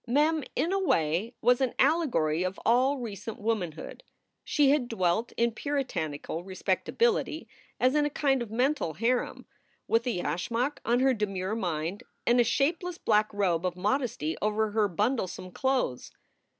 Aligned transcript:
Mem 0.07 0.43
in 0.55 0.73
a 0.73 0.79
way 0.83 1.35
was 1.41 1.61
an 1.61 1.75
allegory 1.77 2.41
of 2.41 2.59
all 2.65 2.97
recent 2.97 3.37
womanhood. 3.39 4.01
She 4.43 4.71
had 4.71 4.87
dwelt 4.87 5.31
in 5.37 5.51
Puritanical 5.51 6.43
respectability 6.43 7.47
as 7.79 7.93
in 7.93 8.03
a 8.03 8.09
kind 8.09 8.41
of 8.41 8.49
mental 8.49 8.95
harem, 8.95 9.45
with 9.87 10.07
a 10.07 10.09
yashmak 10.17 10.79
on 10.83 11.01
her 11.01 11.13
demure 11.13 11.53
mind 11.53 12.01
and 12.25 12.39
a 12.39 12.43
shapeless 12.43 12.97
black 12.97 13.31
robe 13.31 13.63
of 13.63 13.77
modesty 13.77 14.35
over 14.41 14.71
her 14.71 14.89
bundlesome 14.89 15.53
clothes. 15.53 16.09